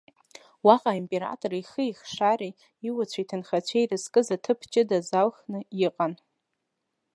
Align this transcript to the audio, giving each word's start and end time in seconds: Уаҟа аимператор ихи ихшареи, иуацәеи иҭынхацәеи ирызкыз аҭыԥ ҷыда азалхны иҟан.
Уаҟа 0.65 0.89
аимператор 0.93 1.51
ихи 1.55 1.85
ихшареи, 1.89 2.53
иуацәеи 2.87 3.23
иҭынхацәеи 3.25 3.83
ирызкыз 3.85 4.27
аҭыԥ 4.35 4.59
ҷыда 4.71 4.97
азалхны 5.01 5.59
иҟан. 5.85 6.13